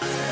Bye. 0.00 0.23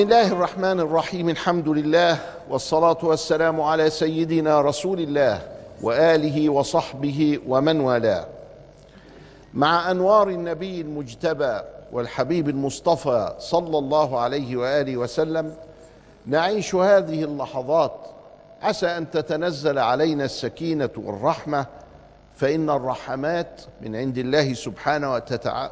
بسم 0.00 0.08
الله 0.08 0.32
الرحمن 0.32 0.80
الرحيم 0.80 1.28
الحمد 1.28 1.68
لله 1.68 2.18
والصلاه 2.50 2.98
والسلام 3.02 3.60
على 3.60 3.90
سيدنا 3.90 4.60
رسول 4.60 5.00
الله 5.00 5.40
واله 5.82 6.48
وصحبه 6.48 7.38
ومن 7.48 7.80
والاه 7.80 8.26
مع 9.54 9.90
انوار 9.90 10.28
النبي 10.28 10.80
المجتبى 10.80 11.60
والحبيب 11.92 12.48
المصطفى 12.48 13.34
صلى 13.38 13.78
الله 13.78 14.18
عليه 14.18 14.56
واله 14.56 14.96
وسلم 14.96 15.54
نعيش 16.26 16.74
هذه 16.74 17.24
اللحظات 17.24 17.96
عسى 18.62 18.86
ان 18.86 19.10
تتنزل 19.10 19.78
علينا 19.78 20.24
السكينه 20.24 20.90
والرحمه 20.96 21.66
فان 22.36 22.70
الرحمات 22.70 23.60
من 23.80 23.96
عند 23.96 24.18
الله 24.18 24.54
سبحانه 24.54 25.22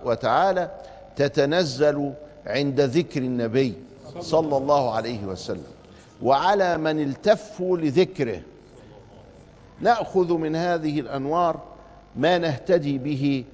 وتعالى 0.04 0.70
تتنزل 1.16 2.12
عند 2.46 2.80
ذكر 2.80 3.20
النبي 3.20 3.87
صلى 4.20 4.56
الله 4.56 4.94
عليه 4.94 5.24
وسلم. 5.24 5.72
وعلى 6.22 6.78
من 6.78 7.02
التفوا 7.02 7.76
لذكره. 7.76 8.40
نأخذ 9.80 10.32
من 10.32 10.56
هذه 10.56 11.00
الأنوار 11.00 11.60
ما 12.16 12.38
نهتدي 12.38 12.98
به 12.98 13.44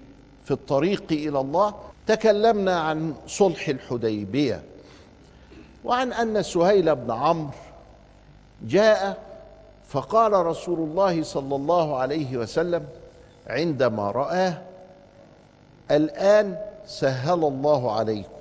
في 0.44 0.50
الطريق 0.50 1.04
إلى 1.10 1.40
الله. 1.40 1.74
تكلمنا 2.06 2.80
عن 2.80 3.14
صلح 3.26 3.68
الحديبية. 3.68 4.62
وعن 5.84 6.12
أن 6.12 6.42
سهيل 6.42 6.94
بن 6.94 7.10
عمرو 7.10 7.50
جاء 8.62 9.18
فقال 9.88 10.32
رسول 10.32 10.78
الله 10.78 11.22
صلى 11.22 11.56
الله 11.56 11.96
عليه 11.96 12.36
وسلم 12.36 12.84
عندما 13.46 14.10
رآه 14.10 14.58
الآن 15.90 16.56
سهل 16.86 17.44
الله 17.44 17.92
عليكم. 17.92 18.33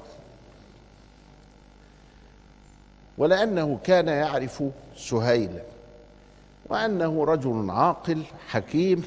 ولأنه 3.17 3.80
كان 3.83 4.08
يعرف 4.08 4.64
سهيلا 4.97 5.61
وأنه 6.66 7.23
رجل 7.25 7.70
عاقل 7.70 8.23
حكيم 8.47 9.05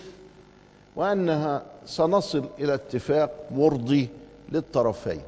وأنها 0.97 1.63
سنصل 1.87 2.45
إلى 2.59 2.75
اتفاق 2.75 3.31
مرضي 3.51 4.09
للطرفين. 4.53 5.21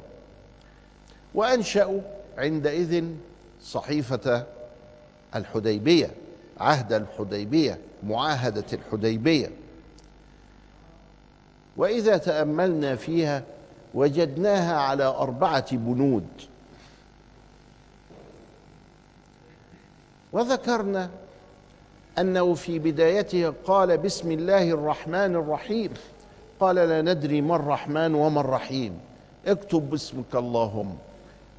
وأنشأوا 1.35 2.01
عندئذ 2.37 3.05
صحيفة 3.63 4.45
الحديبية 5.35 6.11
عهد 6.59 6.93
الحديبية 6.93 7.77
معاهدة 8.03 8.65
الحديبية. 8.73 9.51
وإذا 11.77 12.17
تأملنا 12.17 12.95
فيها 12.95 13.43
وجدناها 13.93 14.75
على 14.75 15.03
أربعة 15.03 15.75
بنود. 15.75 16.27
وذكرنا 20.33 21.09
أنه 22.19 22.53
في 22.53 22.79
بدايته 22.79 23.53
قال 23.65 23.97
بسم 23.97 24.31
الله 24.31 24.69
الرحمن 24.69 25.35
الرحيم. 25.35 25.93
قال 26.59 26.75
لا 26.75 27.01
ندري 27.01 27.41
ما 27.41 27.55
الرحمن 27.55 28.15
وما 28.15 28.41
الرحيم. 28.41 28.99
اكتب 29.47 29.89
باسمك 29.89 30.35
اللهم. 30.35 30.97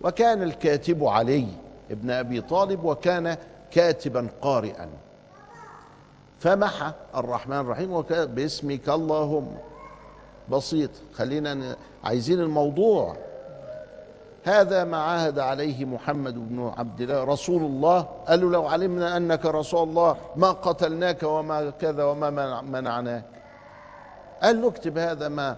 وكان 0.03 0.43
الكاتب 0.43 1.05
علي 1.05 1.47
ابن 1.91 2.11
أبي 2.11 2.41
طالب 2.41 2.85
وكان 2.85 3.37
كاتبا 3.71 4.29
قارئا. 4.43 4.89
فمحى 6.41 6.93
الرحمن 7.17 7.57
الرحيم 7.57 8.01
باسمك 8.11 8.89
اللهم. 8.89 9.49
بسيط 10.51 10.91
خلينا 11.15 11.77
عايزين 12.05 12.41
الموضوع. 12.41 13.17
هذا 14.45 14.85
ما 14.85 14.97
عاهد 14.97 15.39
عليه 15.39 15.85
محمد 15.85 16.35
بن 16.35 16.73
عبد 16.79 17.01
الله 17.01 17.25
رسول 17.25 17.63
الله. 17.63 18.01
قالوا 18.01 18.53
لو 18.53 18.67
علمنا 18.67 19.17
أنك 19.17 19.47
رسول 19.47 19.89
الله 19.89 20.17
ما 20.37 20.51
قتلناك 20.51 21.23
وما 21.23 21.71
كذا 21.71 22.05
وما 22.05 22.61
منعناك. 22.63 23.25
قال 24.43 24.63
له 24.63 24.69
اكتب 24.69 24.99
هذا 24.99 25.29
ما 25.29 25.57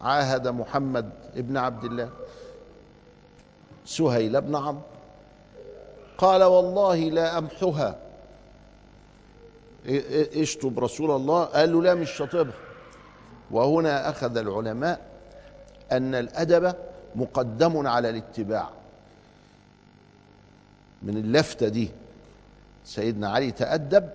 عاهد 0.00 0.48
محمد 0.48 1.10
ابن 1.36 1.56
عبد 1.56 1.84
الله. 1.84 2.08
سهيل 3.86 4.40
بن 4.40 4.56
عمرو 4.56 4.82
قال 6.18 6.42
والله 6.42 6.96
لا 6.96 7.38
أمحها. 7.38 7.96
اشطب 10.34 10.78
رسول 10.78 11.10
الله. 11.10 11.44
قال 11.44 11.72
له 11.72 11.82
لا 11.82 11.94
مش 11.94 12.10
شاطبها 12.10 12.54
وهنا 13.50 14.10
أخذ 14.10 14.36
العلماء 14.36 15.00
أن 15.92 16.14
الأدب 16.14 16.74
مقدم 17.16 17.86
على 17.86 18.10
الاتباع. 18.10 18.70
من 21.02 21.16
اللفتة 21.16 21.68
دي 21.68 21.90
سيدنا 22.84 23.28
علي 23.30 23.50
تأدب 23.50 24.10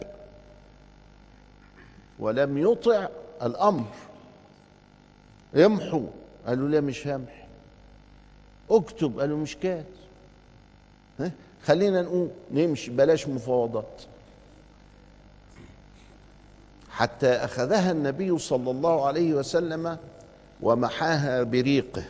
ولم 2.20 2.58
يطع 2.58 3.08
الأمر. 3.42 3.86
يمحو 5.54 6.06
قالوا 6.48 6.70
لا 6.70 6.82
مش 6.82 7.08
همح 7.08 7.48
اكتب. 8.70 9.20
قالوا 9.20 9.38
مش 9.38 9.56
كات. 9.58 9.86
خلينا 11.66 12.02
نقول 12.02 12.30
نمشي. 12.52 12.92
بلاش 12.92 13.28
مفاوضات. 13.28 14.02
حتى 16.90 17.30
أخذها 17.30 17.92
النبي 17.92 18.40
صلى 18.40 18.72
الله 18.72 19.08
عليه 19.08 19.34
وسلم 19.34 19.98
ومحاها 20.62 21.44
بريقه. 21.44 22.04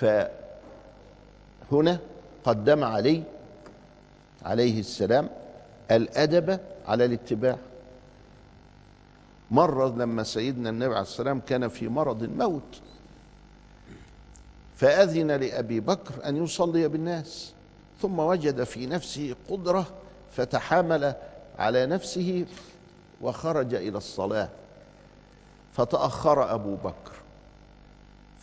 فهنا 0.00 1.98
قدم 2.44 2.84
علي 2.84 3.22
عليه 4.42 4.80
السلام 4.80 5.28
الأدب 5.90 6.60
على 6.88 7.04
الاتباع. 7.04 7.56
مرة 9.50 9.88
لما 9.88 10.22
سيدنا 10.22 10.70
النبي 10.70 10.94
عليه 10.94 11.02
السلام 11.02 11.40
كان 11.40 11.68
في 11.68 11.88
مرض 11.88 12.22
الموت 12.22 12.80
فأذن 14.76 15.30
لأبي 15.30 15.80
بكر 15.80 16.28
أن 16.28 16.44
يصلي 16.44 16.88
بالناس 16.88 17.52
ثم 18.02 18.18
وجد 18.18 18.64
في 18.64 18.86
نفسه 18.86 19.34
قدرة 19.50 19.86
فتحامل 20.36 21.14
على 21.58 21.86
نفسه 21.86 22.46
وخرج 23.20 23.74
إلى 23.74 23.98
الصلاة. 23.98 24.48
فتأخر 25.76 26.54
أبو 26.54 26.74
بكر. 26.74 27.15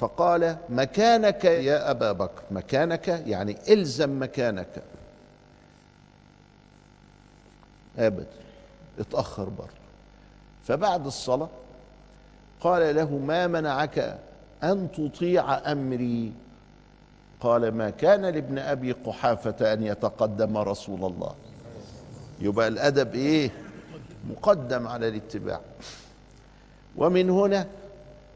فقال 0.04 0.58
مكانك 0.70 1.46
يا 1.46 1.92
أبا 1.92 2.12
بكر 2.12 2.42
مكانك 2.52 3.08
يعني 3.08 3.58
إلزم 3.70 4.24
مكانك. 4.24 4.84
ابدا 7.98 8.26
اتأخر 9.00 9.50
برضه. 9.50 9.84
فبعد 10.68 11.06
الصلاة 11.06 11.50
قال 12.62 12.96
له 12.96 13.18
ما 13.18 13.48
منعك 13.48 14.18
أن 14.64 14.88
تطيع 14.92 15.72
أمري؟ 15.72 16.32
قال 17.42 17.72
ما 17.72 17.90
كان 17.90 18.22
لابن 18.26 18.58
أبي 18.58 18.92
قحافة 18.92 19.74
أن 19.74 19.84
يتقدم 19.84 20.58
رسول 20.58 21.06
الله. 21.12 21.36
يبقى 22.42 22.68
الأدب 22.68 23.16
إيه؟ 23.16 23.52
مقدم 24.30 24.88
على 24.88 25.08
الاتباع. 25.08 25.60
ومن 26.96 27.30
هنا 27.30 27.68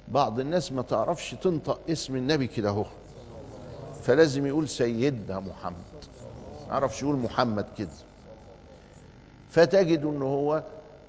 بعض 0.08 0.40
الناس 0.40 0.72
ما 0.72 0.82
تعرفش 0.82 1.36
تنطق 1.42 1.80
اسم 1.90 2.16
النبي 2.16 2.48
كده 2.48 2.70
اهو. 2.70 2.86
فلازم 4.04 4.46
يقول 4.46 4.70
سيدنا 4.70 5.40
محمد. 5.40 5.76
ما 6.68 6.74
يعرفش 6.74 7.02
يقول 7.04 7.16
محمد 7.16 7.66
كده. 7.78 7.90
فتجد 9.50 10.06
إنه 10.06 10.26
هو 10.26 10.64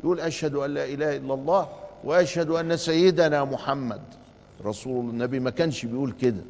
يقول 0.05 0.21
أشهد 0.21 0.55
أن 0.55 0.75
لا 0.75 0.85
إله 0.85 1.17
إلا 1.17 1.35
الله 1.35 1.69
وأشهد 2.05 2.51
أن 2.51 2.77
سيدنا 2.77 3.45
محمد. 3.45 4.01
رسول 4.65 5.11
النبي 5.11 5.41
ما 5.41 5.51
كانش 5.51 5.87
بيقول 5.87 6.13
كده. 6.13 6.43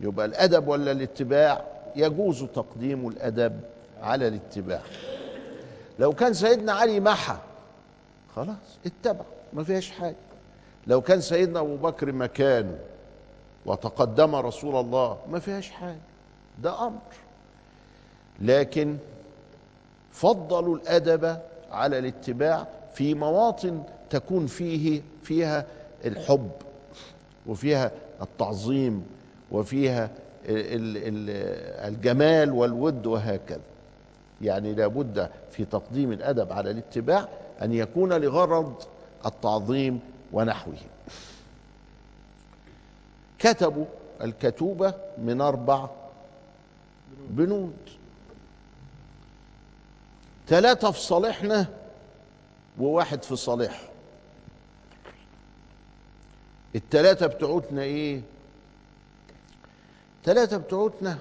يبقى 0.00 0.26
الأدب 0.26 0.68
ولا 0.68 0.92
الاتباع؟ 0.92 1.64
يجوز 1.96 2.44
تقديم 2.44 3.08
الأدب 3.08 3.60
على 4.02 4.28
الاتباع. 4.28 4.80
لو 5.98 6.12
كان 6.12 6.34
سيدنا 6.34 6.72
علي 6.72 7.00
محى 7.00 7.36
خلاص 8.36 8.56
اتبع 8.86 9.24
ما 9.52 9.64
فيهاش 9.64 9.90
حاجة. 9.90 10.16
لو 10.86 11.00
كان 11.00 11.20
سيدنا 11.20 11.60
أبو 11.60 11.76
بكر 11.76 12.12
مكانه 12.12 12.78
وتقدم 13.66 14.34
رسول 14.34 14.76
الله 14.76 15.18
ما 15.30 15.38
فيهاش 15.38 15.70
حاجة 15.70 15.98
ده 16.62 16.86
أمر. 16.86 17.00
لكن 18.40 18.96
فضلوا 20.12 20.76
الأدب 20.76 21.38
على 21.72 21.98
الاتباع 21.98 22.66
في 22.94 23.14
مواطن 23.14 23.82
تكون 24.10 24.46
فيه 24.46 25.02
فيها 25.22 25.66
الحب 26.04 26.50
وفيها 27.46 27.90
التعظيم 28.22 29.06
وفيها 29.52 30.10
الجمال 31.88 32.52
والود 32.52 33.06
وهكذا. 33.06 33.60
يعني 34.42 34.74
لابد 34.74 35.28
في 35.50 35.64
تقديم 35.64 36.12
الأدب 36.12 36.52
على 36.52 36.70
الاتباع 36.70 37.28
أن 37.62 37.72
يكون 37.72 38.12
لغرض 38.12 38.74
التعظيم 39.26 40.00
ونحوه. 40.32 40.78
كتبوا 43.38 43.86
الكتوبة 44.22 44.94
من 45.18 45.40
أربع 45.40 45.88
بنود. 47.30 47.76
ثلاثة 50.48 50.90
في 50.90 51.00
صالحنا 51.00 51.66
وواحد 52.78 53.22
في 53.22 53.36
صالحه 53.36 53.82
الثلاثه 56.74 57.26
بتوعتنا 57.26 57.82
إيه؟ 57.82 58.20
ثلاثة 60.24 60.56
بتوعتنا 60.56 61.18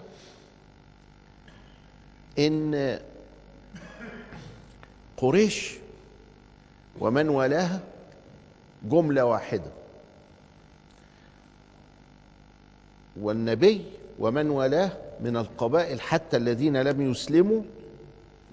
إن 2.40 3.00
قريش 5.18 5.74
ومن 7.00 7.30
والاها 7.30 7.80
جملة 8.90 9.26
واحدة. 9.26 9.72
والنبي 13.22 13.86
ومن 14.20 14.50
والاه 14.50 14.92
من 15.22 15.38
القبائل 15.38 16.02
حتى 16.02 16.38
الذين 16.38 16.78
لم 16.78 17.12
يسلموا 17.12 17.62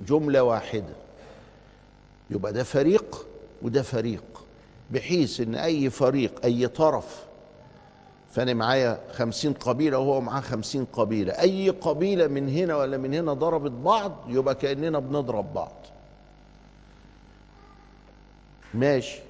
جملة 0.09 0.43
واحدة. 0.43 0.95
يبقى 2.31 2.53
ده 2.53 2.63
فريق 2.63 3.27
وده 3.63 3.83
فريق 3.83 4.23
بحيث 4.91 5.41
إن 5.41 5.55
أي 5.55 5.91
فريق 5.91 6.45
أي 6.45 6.69
طرف 6.69 7.23
فأنا 8.33 8.55
معايا 8.55 9.01
خمسين 9.13 9.53
قبيلة 9.53 9.99
وهو 9.99 10.21
معاه 10.21 10.41
خمسين 10.41 10.85
قبيلة. 10.85 11.33
أي 11.33 11.71
قبيلة 11.71 12.27
من 12.27 12.49
هنا 12.49 12.77
ولا 12.77 12.97
من 12.97 13.15
هنا 13.15 13.33
ضربت 13.33 13.71
بعض 13.71 14.13
يبقى 14.29 14.55
كأننا 14.55 14.99
بنضرب 14.99 15.55
بعض. 15.55 15.73
ماشي. 18.75 19.21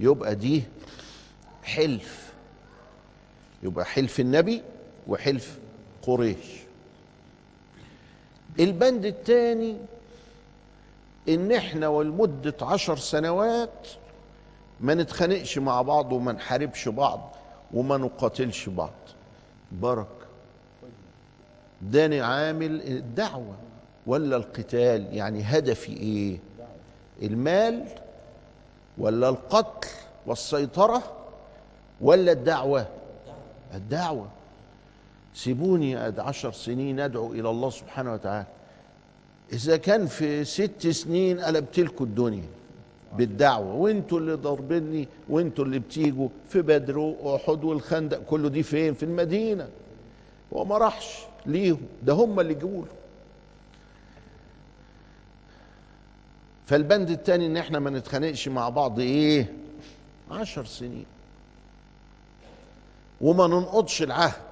يبقى 0.00 0.34
دي 0.34 0.62
حلف. 1.62 2.32
يبقى 3.62 3.84
حلف 3.84 4.20
النبي 4.20 4.62
وحلف 5.08 5.58
قريش. 6.02 6.36
البند 8.60 9.04
الثاني 9.04 9.76
إن 11.28 11.52
إحنا 11.52 11.88
ولمدة 11.88 12.54
عشر 12.62 12.96
سنوات 12.96 13.88
ما 14.80 14.94
نتخانقش 14.94 15.58
مع 15.58 15.82
بعض 15.82 16.12
وما 16.12 16.32
نحاربش 16.32 16.88
بعض 16.88 17.34
وما 17.72 17.96
نقاتلش 17.96 18.68
بعض. 18.68 18.90
برك 19.72 20.06
داني 21.82 22.20
عامل 22.20 22.82
الدعوة 22.82 23.54
ولا 24.06 24.36
القتال؟ 24.36 25.14
يعني 25.16 25.42
هدفي 25.42 25.92
إيه؟ 25.92 26.38
المال 27.22 27.84
ولا 28.98 29.28
القتل 29.28 29.88
والسيطرة 30.26 31.02
ولا 32.00 32.32
الدعوة؟ 32.32 32.86
الدعوة. 33.74 34.28
سيبوني 35.34 35.96
عشر 35.96 36.52
سنين 36.52 37.00
أدعو 37.00 37.32
إلى 37.32 37.50
الله 37.50 37.70
سبحانه 37.70 38.12
وتعالى. 38.12 38.46
إذا 39.52 39.76
كان 39.76 40.06
في 40.06 40.44
ست 40.44 40.88
سنين 40.88 41.40
قلبت 41.40 41.80
لكم 41.80 42.04
الدنيا 42.04 42.48
بالدعوة. 43.16 43.74
وانتوا 43.74 44.18
اللي 44.18 44.34
ضاربيني 44.34 45.08
وانتوا 45.28 45.64
اللي 45.64 45.78
بتيجوا 45.78 46.28
في 46.48 46.62
بدر 46.62 46.98
وأحد 46.98 47.64
والخندق 47.64 48.18
كله 48.18 48.48
دي 48.48 48.62
فين؟ 48.62 48.94
في 48.94 49.02
المدينة. 49.02 49.68
هو 50.54 50.64
ما 50.64 50.78
راحش 50.78 51.18
ليهم. 51.46 51.80
ده 52.02 52.12
هم 52.12 52.40
اللي 52.40 52.54
جوله 52.54 52.86
فالبند 56.66 57.10
التاني 57.10 57.46
إن 57.46 57.56
إحنا 57.56 57.78
ما 57.78 57.90
نتخانقش 57.90 58.48
مع 58.48 58.68
بعض 58.68 58.98
إيه؟ 59.00 59.52
عشر 60.30 60.64
سنين. 60.64 61.06
وما 63.20 63.46
ننقضش 63.46 64.02
العهد. 64.02 64.42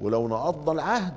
ولو 0.00 0.28
نقضنا 0.28 0.72
العهد 0.72 1.14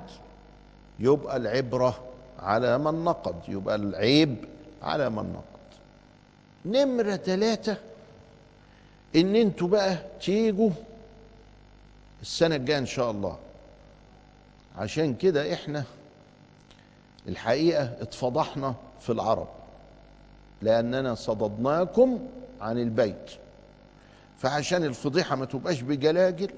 يبقى 1.00 1.36
العبرة 1.36 2.00
على 2.38 2.78
من 2.78 3.04
نقض 3.04 3.42
يبقى 3.48 3.74
العيب 3.74 4.36
على 4.82 5.10
من 5.10 5.32
نقض. 5.32 5.44
نمرة 6.66 7.16
ثلاثة 7.16 7.76
إن 9.16 9.36
إنتوا 9.36 9.68
بقى 9.68 9.98
تيجوا 10.20 10.70
السنة 12.22 12.56
الجاية 12.56 12.78
إن 12.78 12.86
شاء 12.86 13.10
الله. 13.10 13.38
عشان 14.78 15.14
كده 15.14 15.52
إحنا 15.54 15.84
الحقيقة 17.28 17.82
اتفضحنا 18.00 18.74
في 19.00 19.12
العرب. 19.12 19.48
لأننا 20.64 21.14
صددناكم 21.14 22.18
عن 22.60 22.78
البيت. 22.78 23.30
فعشان 24.38 24.84
الفضيحة 24.84 25.36
ما 25.36 25.44
تبقاش 25.44 25.80
بجلاجل 25.80 26.50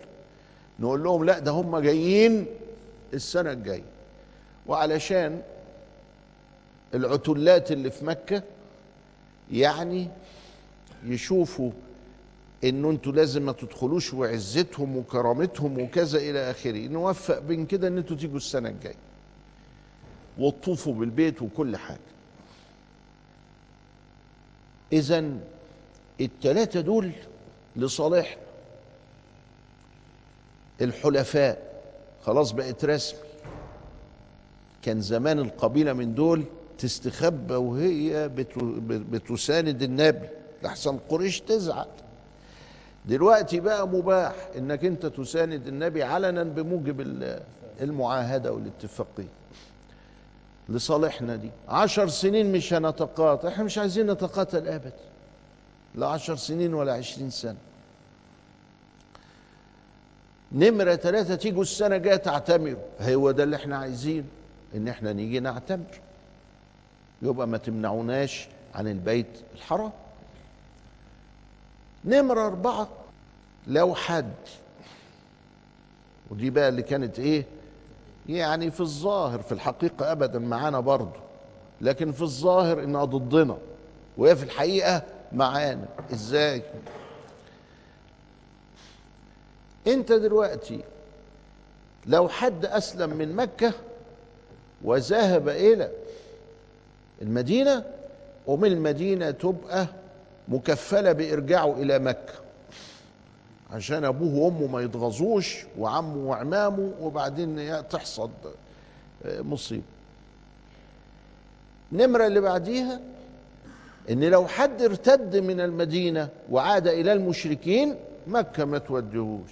نقول 0.80 1.04
لهم 1.04 1.24
لا 1.24 1.38
ده 1.38 1.50
هم 1.50 1.78
جايين 1.78 2.46
السنة 3.14 3.52
الجاية. 3.52 3.82
وعلشان 4.66 5.42
العتلات 6.94 7.72
اللي 7.72 7.90
في 7.90 8.04
مكة 8.04 8.42
يعني 9.52 10.08
يشوفوا 11.04 11.70
انه 12.64 12.90
أنتوا 12.90 13.12
لازم 13.12 13.42
ما 13.42 13.52
تدخلوش 13.52 14.14
وعزتهم 14.14 14.96
وكرامتهم 14.96 15.78
وكذا 15.78 16.18
إلى 16.18 16.50
آخره. 16.50 16.88
نوفق 16.88 17.38
بين 17.38 17.66
كده 17.66 17.88
إن 17.88 17.98
أنتوا 17.98 18.16
تيجوا 18.16 18.36
السنة 18.36 18.68
الجاية. 18.68 18.94
وتطوفوا 20.38 20.94
بالبيت 20.94 21.42
وكل 21.42 21.76
حاجة. 21.76 21.98
اذا 24.92 25.24
الثلاثه 26.20 26.80
دول 26.80 27.12
لصالحنا 27.76 28.42
الحلفاء. 30.80 31.82
خلاص 32.24 32.52
بقت 32.52 32.84
رسمي. 32.84 33.18
كان 34.82 35.00
زمان 35.00 35.38
القبيلة 35.38 35.92
من 35.92 36.14
دول 36.14 36.44
تستخبى 36.78 37.54
وهي 37.54 38.28
بتساند 38.88 39.82
النبي. 39.82 40.28
لحسن 40.62 40.99
قريش 41.08 41.40
تزعل. 41.40 41.87
دلوقتي 43.06 43.61
بقى 43.61 43.88
مباح 43.88 44.34
إنك 44.56 44.84
أنت 44.84 45.06
تساند 45.06 45.66
النبي 45.66 46.02
علنا 46.02 46.42
بموجب 46.42 47.00
المعاهدة 47.80 48.52
والاتفاقية. 48.52 49.28
لصالحنا 50.68 51.37
دي. 51.37 51.50
عشر 51.68 52.08
سنين 52.08 52.52
مش 52.52 52.73
هنتقاتل 52.75 53.49
إحنا 53.49 53.64
مش 53.64 53.78
عايزين 53.78 54.11
نتقاتل 54.11 54.68
ابدا 54.68 54.92
لا 55.94 56.06
عشر 56.06 56.37
سنين 56.37 56.75
ولا 56.75 56.92
عشرين 56.92 57.30
سنة. 57.30 57.56
نمرة 60.52 60.96
ثلاثة 60.96 61.35
تيجوا 61.35 61.62
السنة 61.62 61.96
الجاية 61.96 62.16
تعتمروا 62.16 62.82
هو 63.00 63.30
ده 63.30 63.42
اللي 63.42 63.56
إحنا 63.56 63.76
عايزينه 63.76 64.25
إن 64.75 64.88
إحنا 64.88 65.12
نيجي 65.12 65.40
نعتمر. 65.40 66.00
يبقى 67.23 67.46
ما 67.49 67.58
تمنعوناش 67.58 68.49
عن 68.75 68.88
البيت 68.88 69.26
الحرام. 69.54 69.92
نمرة 72.04 72.46
أربعة 72.46 72.88
لو 73.66 73.94
حد 73.94 74.32
ودي 76.30 76.50
بقى 76.50 76.68
اللي 76.68 76.82
كانت 76.82 77.18
إيه؟ 77.18 77.44
يعني 78.28 78.71
في 78.71 78.80
الظاهر 78.80 79.42
في 79.42 79.52
الحقيقة 79.52 80.12
أبدا 80.12 80.38
معانا 80.38 80.80
برضه 80.80 81.21
لكن 81.80 82.12
في 82.12 82.23
الظاهر 82.23 82.83
إنها 82.83 83.04
ضدنا 83.04 83.56
وهي 84.16 84.37
في 84.37 84.42
الحقيقة 84.42 85.02
معانا. 85.33 85.87
إزاي؟ 86.12 86.62
أنت 89.87 90.12
دلوقتي 90.12 90.80
لو 92.06 92.28
حد 92.28 92.66
أسلم 92.66 93.11
من 93.11 93.37
مكة 93.37 93.73
وذهب 94.85 95.49
إلى 95.49 95.90
المدينة 97.23 97.85
ومن 98.47 98.73
المدينة 98.73 99.30
تبقى 99.30 99.87
مكفلة 100.49 101.12
بإرجاعه 101.12 101.73
إلى 101.73 101.99
مكة. 101.99 102.45
عشان 103.70 104.04
أبوه 104.04 104.35
وأمه 104.35 104.66
ما 104.66 104.80
يتغاظوش 104.80 105.64
وعمه 105.78 106.16
وعمامه 106.16 106.92
وبعدين 107.00 107.82
تحصد 107.88 108.30
آه، 109.25 109.40
مصيبة 109.40 109.82
نمرة 111.92 112.26
اللي 112.26 112.40
بعديها 112.40 113.00
إن 114.11 114.25
لو 114.25 114.46
حد 114.46 114.82
ارتد 114.82 115.37
من 115.37 115.61
المدينة 115.61 116.28
وعاد 116.50 116.87
إلى 116.88 117.12
المشركين 117.12 117.94
مكة 118.26 118.64
ما 118.64 118.78
توديهوش. 118.78 119.50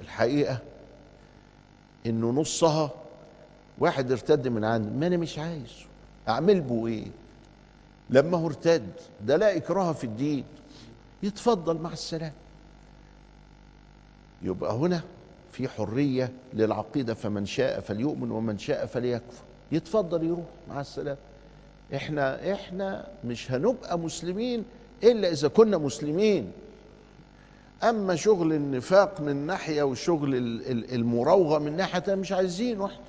الحقيقة 0.00 0.58
إنه 2.06 2.30
نصها 2.30 2.90
واحد 3.78 4.10
ارتد 4.10 4.48
من 4.48 4.64
عندي 4.64 4.90
ما 4.90 5.06
أنا 5.06 5.16
مش 5.16 5.38
عايزه 5.38 5.84
أعمل 6.28 6.60
به 6.60 6.86
إيه؟ 6.86 7.06
لما 8.10 8.38
هو 8.38 8.46
ارتد 8.46 8.88
ده 9.26 9.36
لا 9.36 9.56
إكراه 9.56 9.92
في 9.92 10.04
الدين. 10.04 10.44
يتفضل 11.22 11.76
مع 11.78 11.92
السلام 11.92 12.32
يبقى 14.42 14.74
هنا 14.74 15.00
في 15.52 15.68
حرية 15.68 16.30
للعقيدة 16.54 17.14
فمن 17.14 17.46
شاء 17.46 17.80
فليؤمن 17.80 18.30
ومن 18.30 18.58
شاء 18.58 18.86
فليكفر. 18.86 19.42
يتفضل 19.72 20.24
يروح. 20.24 20.44
مع 20.68 20.80
السلام 20.80 21.16
إحنا 21.94 22.52
إحنا 22.52 23.06
مش 23.24 23.52
هنبقى 23.52 23.98
مسلمين 23.98 24.64
إلا 25.04 25.30
إذا 25.32 25.48
كنا 25.48 25.78
مسلمين. 25.78 26.52
أما 27.82 28.16
شغل 28.16 28.52
النفاق 28.52 29.20
من 29.20 29.36
ناحية 29.46 29.82
وشغل 29.82 30.34
المراوغه 30.92 31.58
من 31.58 31.76
ناحية 31.76 32.14
مش 32.14 32.32
عايزين 32.32 32.80
واحدة. 32.80 33.00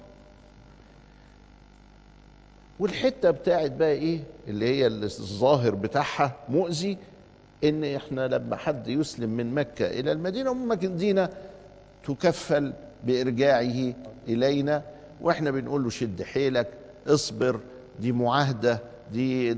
والحتة 2.79 3.31
بتاعت 3.31 3.71
بقى 3.71 3.91
إيه؟ 3.91 4.19
اللي 4.47 4.65
هي 4.65 4.87
الظاهر 4.87 5.75
بتاعها 5.75 6.35
مؤذي 6.49 6.97
إن 7.63 7.83
إحنا 7.83 8.27
لما 8.27 8.55
حد 8.55 8.87
يسلم 8.87 9.29
من 9.29 9.55
مكة 9.55 9.87
إلى 9.87 10.11
المدينة 10.11 10.53
مدينه 10.53 11.29
تكفل 12.07 12.73
بإرجاعه 13.03 13.93
إلينا 14.27 14.83
وإحنا 15.21 15.51
بنقول 15.51 15.83
له 15.83 15.89
شد 15.89 16.23
حيلك 16.23 16.67
اصبر 17.07 17.59
دي 17.99 18.11
معاهدة 18.11 18.79
دي 19.13 19.55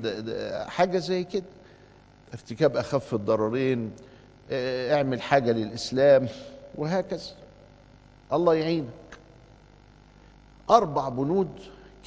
حاجة 0.68 0.98
زي 0.98 1.24
كده. 1.24 1.44
ارتكاب 2.34 2.78
أخف 2.78 3.14
الضررين 3.14 3.92
اعمل 4.52 5.22
حاجة 5.22 5.52
للإسلام 5.52 6.28
وهكذا. 6.76 7.32
الله 8.34 8.54
يعينك. 8.56 8.88
أربع 10.70 11.10
بنود 11.10 11.50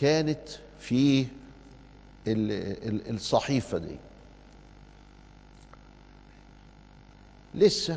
كانت 0.01 0.49
في 0.81 1.27
الصحيفة 3.11 3.79
دي. 3.79 3.97
لسه 7.57 7.97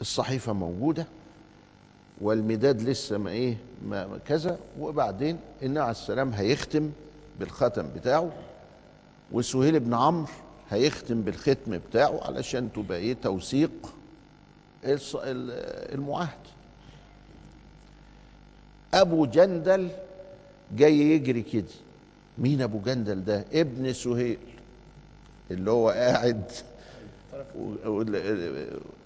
الصحيفة 0.00 0.52
موجودة 0.52 1.06
والمداد 2.20 2.82
لسه 2.82 3.18
ما 3.18 3.30
إيه 3.30 3.56
ما 3.86 4.18
كذا 4.28 4.58
وبعدين 4.80 5.38
النبي 5.62 5.80
عليه 5.80 5.90
السلام 5.90 6.30
هيختم 6.32 6.90
بالختم 7.40 7.86
بتاعه 7.96 8.32
وسهيل 9.32 9.80
بن 9.80 9.94
عمرو 9.94 10.26
هيختم 10.70 11.22
بالختم 11.22 11.78
بتاعه 11.90 12.20
علشان 12.24 12.68
تبقى 12.72 12.98
إيه 12.98 13.16
توثيق 13.22 13.70
المعاهد. 14.84 16.28
أبو 18.94 19.26
جندل 19.26 19.88
جاي 20.76 21.00
يجري 21.00 21.42
كده. 21.42 21.64
مين 22.38 22.62
أبو 22.62 22.78
جندل 22.78 23.24
ده؟ 23.24 23.44
ابن 23.52 23.92
سهيل 23.92 24.38
اللي 25.50 25.70
هو 25.70 25.88
قاعد 25.90 26.52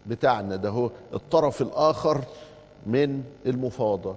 بتاعنا 0.07 0.57
ده 0.57 0.69
هو 0.69 0.91
الطرف 1.15 1.63
الآخر 1.63 2.25
من 2.87 3.25
المفاوضات. 3.47 4.17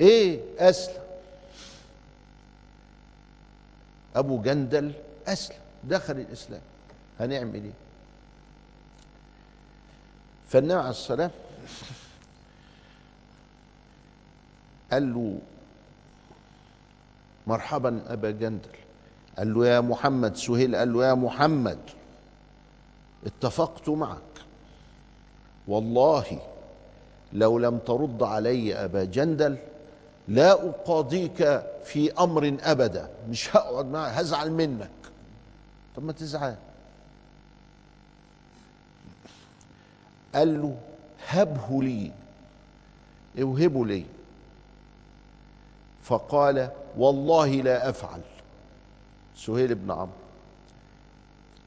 إيه 0.00 0.40
أسلم؟ 0.58 1.02
أبو 4.16 4.42
جندل 4.42 4.92
أسلم 5.26 5.56
دخل 5.84 6.12
الإسلام. 6.16 6.60
هنعمل 7.20 7.54
إيه؟ 7.64 7.72
فالنبي 10.48 10.74
عليه 10.74 10.90
السلام 10.90 11.30
قال 14.92 15.14
له 15.14 15.38
مرحبا 17.46 18.02
أبا 18.12 18.30
جندل. 18.30 18.68
قال 19.38 19.54
له 19.54 19.66
يا 19.66 19.80
محمد 19.80 20.36
سهيل 20.36 20.76
قال 20.76 20.92
له 20.92 21.06
يا 21.06 21.14
محمد 21.14 21.78
اتفقت 23.26 23.88
معك. 23.88 24.18
والله 25.68 26.40
لو 27.32 27.58
لم 27.58 27.78
ترد 27.78 28.22
علي 28.22 28.74
أبا 28.84 29.04
جندل 29.04 29.58
لا 30.28 30.52
أقاضيك 30.52 31.62
في 31.84 32.12
أمر 32.18 32.56
أبدا. 32.62 33.08
مش 33.30 33.56
هقعد 33.56 33.86
معك 33.86 34.12
هزعل 34.12 34.52
منك. 34.52 34.90
طب 35.96 36.04
ما 36.04 36.12
تزعل. 36.12 36.56
قال 40.34 40.62
له 40.62 40.76
هبه 41.28 41.82
لي 41.82 42.12
إوهبه 43.40 43.86
لي. 43.86 44.04
فقال 46.04 46.70
والله 46.96 47.48
لا 47.48 47.88
أفعل. 47.88 48.20
سهيل 49.38 49.74
بن 49.74 49.90
عمرو. 49.90 50.12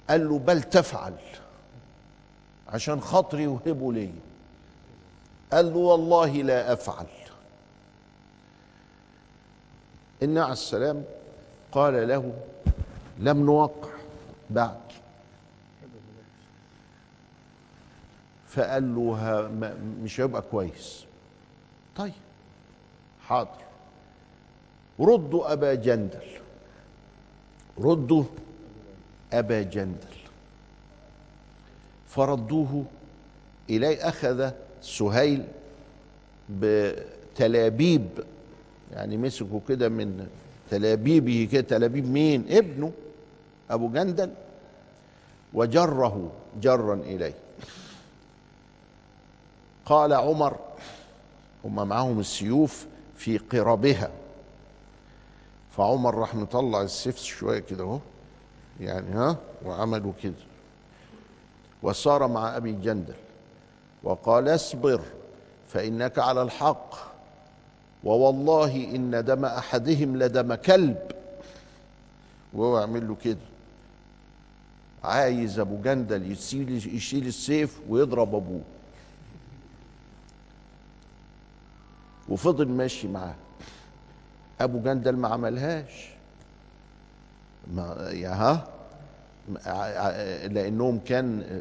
قال 0.09 0.29
له 0.29 0.39
بل 0.39 0.63
تفعل 0.63 1.13
عشان 2.67 3.01
خاطري 3.01 3.47
وهبه 3.47 3.93
لي. 3.93 4.11
قال 5.53 5.73
له 5.73 5.77
والله 5.77 6.31
لا 6.31 6.73
أفعل. 6.73 7.05
النبي 10.23 10.39
عليه 10.39 10.53
السلام 10.53 11.03
قال 11.71 12.07
له 12.07 12.33
لم 13.19 13.45
نوقع 13.45 13.89
بعد. 14.49 14.79
فقال 18.49 18.95
له 18.95 19.49
مش 20.03 20.19
هيبقى 20.19 20.41
كويس. 20.51 21.03
طيب 21.97 22.13
حاضر. 23.27 23.61
ردوا 24.99 25.53
أبا 25.53 25.73
جندل. 25.73 26.40
ردوا 27.79 28.23
أبا 29.33 29.61
جندل. 29.61 30.17
فردوه 32.09 32.85
إليه 33.69 34.09
أخذ 34.09 34.51
سهيل 34.81 35.43
بتلابيب 36.49 38.07
يعني 38.93 39.17
مسكوا 39.17 39.59
كده 39.69 39.89
من 39.89 40.27
تلابيبه 40.71 41.49
كده 41.51 41.61
تلابيب 41.61 42.05
مين؟ 42.05 42.45
ابنه 42.49 42.91
أبو 43.69 43.89
جندل. 43.89 44.29
وجره 45.53 46.31
جرا 46.61 46.93
إليه. 46.93 47.33
قال 49.85 50.13
عمر 50.13 50.55
هم 51.65 51.87
معاهم 51.87 52.19
السيوف 52.19 52.85
في 53.17 53.37
قربها. 53.37 54.11
فعمر 55.77 56.15
راح 56.15 56.35
مطلع 56.35 56.81
السيف 56.81 57.17
شوية 57.17 57.59
كده 57.59 57.83
اهو 57.83 57.99
يعني 58.79 59.11
ها 59.11 59.37
وعملوا 59.65 60.13
كده. 60.23 60.33
وسار 61.83 62.27
مع 62.27 62.57
أبي 62.57 62.71
جندل 62.71 63.13
وقال 64.03 64.47
اصبر 64.55 65.01
فإنك 65.69 66.19
على 66.19 66.41
الحق. 66.41 66.95
ووالله 68.03 68.95
إن 68.95 69.25
دم 69.25 69.45
أحدهم 69.45 70.17
لدم 70.17 70.55
كلب. 70.55 71.11
وهو 72.53 72.79
يعمل 72.79 73.07
له 73.07 73.15
كده. 73.23 73.37
عايز 75.03 75.59
أبو 75.59 75.81
جندل 75.81 76.31
يشيل 76.31 76.95
يشيل 76.95 77.27
السيف 77.27 77.79
ويضرب 77.89 78.35
أبوه. 78.35 78.61
وفضل 82.29 82.67
ماشي 82.67 83.07
معاه. 83.07 83.35
أبو 84.63 84.79
جندل 84.79 85.15
ما 85.15 85.27
عملهاش. 85.27 86.09
ما 87.73 88.09
يا 88.13 88.29
ها؟ 88.29 88.67
لأنهم 90.47 90.99
كان 91.05 91.59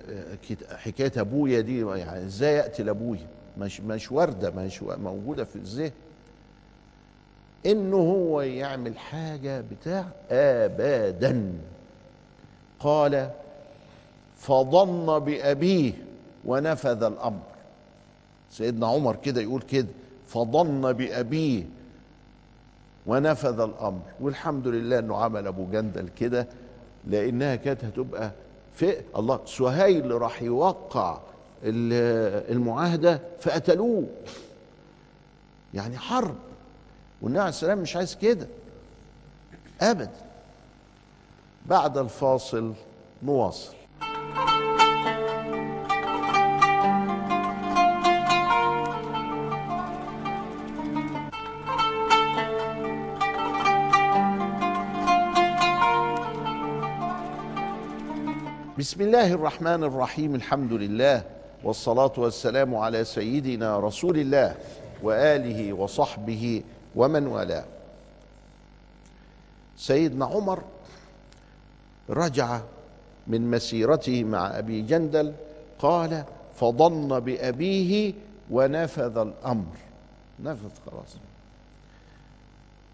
حكاية 0.77 1.13
أبويا 1.17 1.61
دي 1.61 1.81
يعني 1.81 2.27
إزاي 2.27 2.61
اقتل 2.61 2.89
أبويا؟ 2.89 3.27
مش 3.59 3.81
مش 3.81 4.13
وارده 4.13 4.51
مش 4.51 4.83
موجودة 4.83 5.45
في 5.45 5.57
الذهن. 5.57 5.91
إنه 7.67 7.97
هو 7.97 8.41
يعمل 8.41 8.99
حاجة 8.99 9.61
بتاع 9.71 10.05
ابدا. 10.31 11.53
قال 12.81 13.31
فظن 14.39 15.19
بأبيه 15.19 15.93
ونفذ 16.45 17.03
الأمر. 17.03 17.41
سيدنا 18.53 18.87
عمر 18.87 19.17
كده 19.17 19.41
يقول 19.41 19.63
كده 19.63 19.87
فظن 20.29 20.93
بأبيه 20.93 21.65
ونفذ 23.11 23.61
الأمر. 23.61 24.01
والحمد 24.21 24.69
لله 24.69 24.99
إنه 24.99 25.17
عمل 25.17 25.47
أبو 25.47 25.67
جندل 25.71 26.09
كده 26.19 26.47
لأنها 27.07 27.57
كانت 27.57 27.85
هتبقى 27.85 28.31
في 28.77 28.97
الله 29.17 29.41
سهيل 29.47 30.11
راح 30.23 30.43
يوقع 30.43 31.19
المعاهدة 31.65 33.21
فقتلوه. 33.41 34.07
يعني 35.75 35.99
حرب. 35.99 36.35
والنبي 37.23 37.41
عليه 37.41 37.49
السلام 37.49 37.79
مش 37.79 37.97
عايز 37.97 38.15
كده. 38.23 38.47
أبدا. 39.81 40.11
بعد 41.67 41.99
الفاصل 41.99 42.73
نواصل. 43.23 43.75
بسم 58.81 59.01
الله 59.01 59.33
الرحمن 59.33 59.85
الرحيم 59.85 60.35
الحمد 60.35 60.73
لله 60.73 61.25
والصلاة 61.65 62.13
والسلام 62.17 62.75
على 62.75 63.05
سيدنا 63.05 63.79
رسول 63.79 64.19
الله 64.19 64.57
وآله 65.03 65.73
وصحبه 65.73 66.63
ومن 66.97 67.27
والاه. 67.27 67.65
سيدنا 69.77 70.25
عمر 70.25 70.63
رجع 72.11 72.61
من 73.27 73.51
مسيرته 73.51 74.25
مع 74.25 74.59
أبي 74.59 74.83
جندل 74.83 75.33
قال 75.79 76.25
فضن 76.61 77.21
بأبيه 77.21 78.15
ونفذ 78.51 79.19
الأمر. 79.19 79.77
نفذ 80.41 80.71
خلاص. 80.87 81.17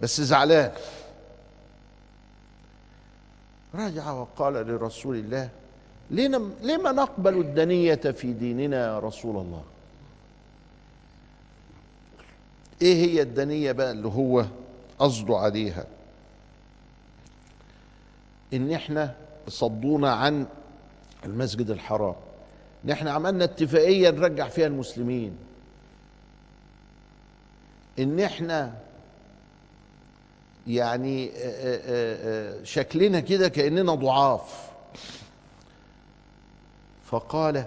بس 0.03 0.21
زعلان. 0.21 0.73
رجع 3.75 4.11
وقال 4.11 4.55
لرسول 4.55 5.17
الله 5.17 5.49
لما, 6.11 6.51
لما 6.63 6.93
نقبل 6.93 7.41
الدنية 7.41 7.95
في 7.95 8.33
ديننا 8.33 8.77
يا 8.87 8.99
رسول 8.99 9.37
الله؟ 9.37 9.63
إيه 12.83 12.95
هي 13.07 13.23
الدنية 13.23 13.73
بقى 13.73 13.91
اللي 13.91 14.09
هو 14.09 14.47
قصده 14.99 15.37
عليها؟ 15.37 15.87
إن 18.55 18.73
إحنا 18.73 19.15
صدونا 19.49 20.13
عن 20.13 20.47
المسجد 21.25 21.71
الحرام 21.71 22.15
إن 22.85 22.91
إحنا 22.91 23.11
عملنا 23.11 23.45
اتفاقية 23.45 24.11
نرجع 24.11 24.49
فيها 24.49 24.67
المسلمين. 24.67 25.37
إن 27.99 28.21
إحنا 28.21 28.75
يعني 30.67 31.31
شكلنا 32.65 33.21
كده 33.21 33.49
كأننا 33.49 33.95
ضعاف. 33.95 34.71
فقال 37.11 37.65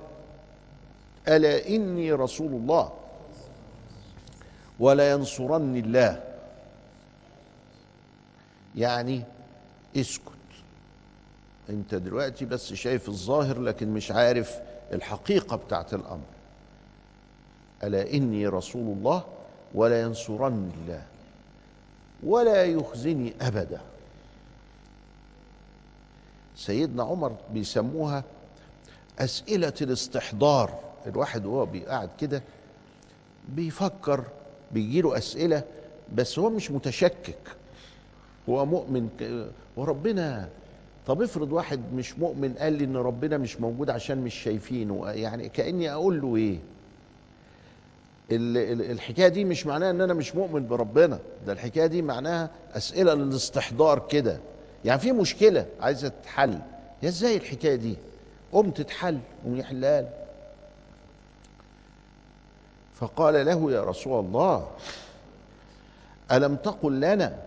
ألا 1.27 1.67
إني 1.67 2.11
رسول 2.11 2.51
الله؟ 2.51 2.91
ولا 4.79 5.11
ينصرني 5.11 5.79
الله. 5.79 6.23
يعني 8.75 9.23
اسكت. 9.97 10.23
أنت 11.69 11.95
دلوقتي 11.95 12.45
بس 12.45 12.73
شايف 12.73 13.09
الظاهر 13.09 13.59
لكن 13.59 13.93
مش 13.93 14.11
عارف 14.11 14.59
الحقيقة 14.93 15.55
بتاعت 15.55 15.93
الأمر. 15.93 16.25
ألا 17.83 18.13
إني 18.13 18.47
رسول 18.47 18.97
الله؟ 18.97 19.23
ولا 19.73 20.01
ينصرني 20.01 20.71
الله. 20.83 21.03
ولا 22.23 22.65
يخزني 22.65 23.33
أبدا. 23.41 23.81
سيدنا 26.57 27.03
عمر 27.03 27.35
بيسموها 27.53 28.23
أسئلة 29.19 29.73
الاستحضار. 29.81 30.79
الواحد 31.07 31.45
وهو 31.45 31.65
بيقعد 31.65 32.09
كده 32.19 32.41
بيفكر 33.49 34.23
بيجيله 34.71 35.17
أسئلة 35.17 35.63
بس 36.15 36.39
هو 36.39 36.49
مش 36.49 36.71
متشكك. 36.71 37.37
هو 38.49 38.65
مؤمن 38.65 39.09
وربنا 39.77 40.49
طب 41.07 41.21
افرض 41.21 41.51
واحد 41.51 41.81
مش 41.93 42.19
مؤمن 42.19 42.53
قال 42.53 42.73
لي 42.73 42.83
إن 42.83 42.95
ربنا 42.97 43.37
مش 43.37 43.59
موجود 43.61 43.89
عشان 43.89 44.17
مش 44.17 44.33
شايفينه 44.35 45.09
يعني 45.09 45.49
كأني 45.49 45.91
أقول 45.91 46.21
له 46.21 46.35
إيه؟ 46.35 46.57
الحكاية 48.91 49.27
دي 49.27 49.45
مش 49.45 49.65
معناها 49.65 49.89
إن 49.91 50.01
أنا 50.01 50.13
مش 50.13 50.35
مؤمن 50.35 50.67
بربنا. 50.67 51.19
ده 51.47 51.53
الحكاية 51.53 51.85
دي 51.85 52.01
معناها 52.01 52.49
أسئلة 52.73 53.13
للاستحضار 53.13 54.07
كده. 54.09 54.37
يعني 54.85 54.99
في 54.99 55.11
مشكلة 55.11 55.65
عايزة 55.81 56.07
تتحل. 56.07 56.59
يا 57.03 57.07
إزاي 57.09 57.37
الحكاية 57.37 57.75
دي؟ 57.75 57.95
قوم 58.53 58.71
تتحل 58.71 59.19
قوم 59.45 59.57
يحلها 59.57 60.09
فقال 62.95 63.45
له 63.45 63.71
يا 63.71 63.83
رسول 63.83 64.25
الله 64.25 64.67
ألم 66.31 66.55
تقل 66.55 66.99
لنا 67.01 67.37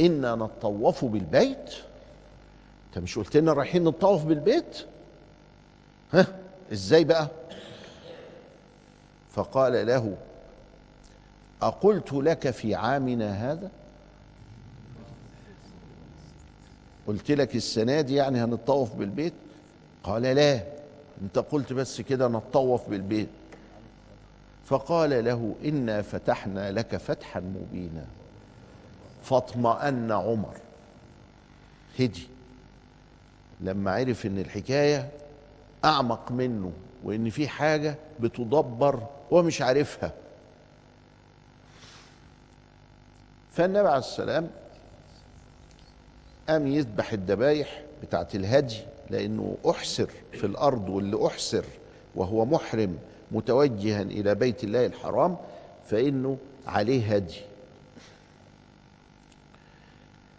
إنا 0.00 0.34
نطوف 0.34 1.04
بالبيت؟ 1.04 1.74
انت 2.88 2.98
مش 3.04 3.18
قلت 3.18 3.36
لنا 3.36 3.52
رايحين 3.52 3.84
نطوف 3.84 4.24
بالبيت؟ 4.24 4.86
ها 6.12 6.26
إزاي 6.72 7.04
بقى؟ 7.04 7.28
فقال 9.34 9.86
له 9.86 10.16
أقلت 11.62 12.12
لك 12.12 12.50
في 12.50 12.74
عامنا 12.74 13.52
هذا؟ 13.52 13.70
قلت 17.06 17.30
لك 17.30 17.56
السنة 17.56 18.00
دي 18.00 18.14
يعني 18.14 18.44
هنطوف 18.44 18.94
بالبيت؟ 18.94 19.32
قال 20.04 20.22
لا 20.22 20.60
انت 21.22 21.38
قلت 21.38 21.72
بس 21.72 22.00
كده 22.00 22.28
نطوف 22.28 22.88
بالبيت. 22.88 23.28
فقال 24.66 25.24
له 25.24 25.54
إنا 25.64 26.02
فتحنا 26.02 26.72
لك 26.72 26.96
فتحا 26.96 27.40
مبينا. 27.40 28.04
فاطمأن 29.24 30.12
عمر. 30.12 30.56
هدي. 32.00 32.26
لما 33.60 33.92
عرف 33.92 34.26
إن 34.26 34.38
الحكاية 34.38 35.08
أعمق 35.84 36.32
منه 36.32 36.72
وإن 37.04 37.30
في 37.30 37.48
حاجة 37.48 37.94
بتدبر 38.20 39.00
هو 39.32 39.42
مش 39.42 39.62
عارفها. 39.62 40.12
فالنبي 43.52 43.88
عليه 43.88 43.98
السلام 43.98 44.50
قام 46.48 46.66
يذبح 46.66 47.12
الذبايح 47.12 47.82
بتاعت 48.02 48.34
الهدي 48.34 48.80
لأنه 49.10 49.56
احسر 49.70 50.10
في 50.32 50.44
الأرض 50.46 50.88
واللي 50.88 51.26
احسر 51.26 51.64
وهو 52.14 52.44
محرم 52.44 52.98
متوجها 53.32 54.02
إلى 54.02 54.34
بيت 54.34 54.64
الله 54.64 54.86
الحرام 54.86 55.36
فإنه 55.90 56.38
عليه 56.66 57.14
هدي. 57.14 57.40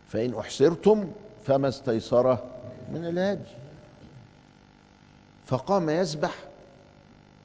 فإن 0.09 0.33
احسرتم 0.39 1.11
فما 1.45 1.67
استيسر 1.67 2.37
من 2.93 3.05
الهدي. 3.05 3.49
فقام 5.47 5.89
يسبح 5.89 6.35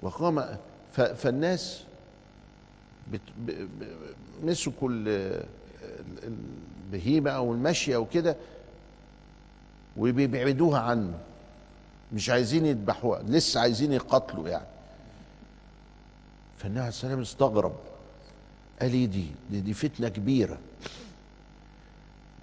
وقام 0.02 0.56
فالناس 0.92 1.82
مسكوا 4.42 4.88
البهيمة 6.92 7.30
أو 7.30 7.52
المشية 7.52 7.96
أو 7.96 8.06
كده 8.06 8.36
وبيبعدوها 9.96 10.80
عنه. 10.80 11.14
مش 12.12 12.30
عايزين 12.30 12.66
يذبحوها 12.66 13.22
لسه 13.22 13.60
عايزين 13.60 13.92
يقتلوا 13.92 14.48
يعني. 14.48 14.66
فالنبي 16.58 16.80
عليه 16.80 16.88
السلام 16.88 17.20
استغرب. 17.20 17.72
قال 18.80 18.92
إيه 18.92 19.06
دي؟ 19.06 19.26
دي, 19.50 19.60
دي 19.60 19.74
فتنة 19.74 20.08
كبيرة. 20.08 20.58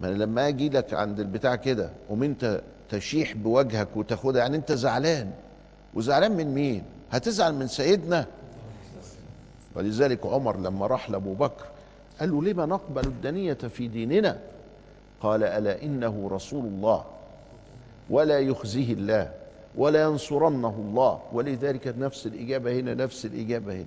ما 0.02 0.08
أنا 0.08 0.16
لما 0.16 0.48
أجي 0.48 0.70
لك 0.70 0.94
عند 0.94 1.20
البتاع 1.20 1.56
كده 1.56 1.90
قوم 2.10 2.24
أنت 2.24 2.62
تشيح 2.90 3.34
بوجهك 3.34 3.88
وتاخدها 3.96 4.42
يعني 4.42 4.58
أنت 4.58 4.72
زعلان. 4.72 5.32
وزعلان 5.94 6.32
من 6.32 6.54
مين؟ 6.54 6.84
هتزعل 7.12 7.54
من 7.56 7.68
سيدنا؟ 7.68 8.26
ولذلك 9.76 10.26
عمر 10.26 10.58
لما 10.58 10.88
راح 10.88 11.10
لأبو 11.10 11.34
بكر 11.34 11.66
قال 12.20 12.32
له 12.32 12.44
لما 12.44 12.66
نقبل 12.66 13.06
الدنية 13.06 13.54
في 13.54 13.88
ديننا؟ 13.88 14.40
قال 15.22 15.44
ألا 15.44 15.84
إنه 15.84 16.30
رسول 16.32 16.66
الله. 16.66 17.06
ولا 18.10 18.40
يخزيه 18.40 18.94
الله 18.94 19.34
ولا 19.76 20.02
ينصرنه 20.02 20.76
الله. 20.88 21.22
ولذلك 21.34 21.88
نفس 21.98 22.28
الإجابة 22.28 22.80
هنا 22.80 22.94
نفس 22.94 23.26
الإجابة 23.26 23.74
هنا. 23.74 23.86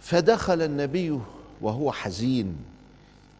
فدخل 0.00 0.62
النبي 0.62 1.20
وهو 1.60 1.92
حزين 1.92 2.56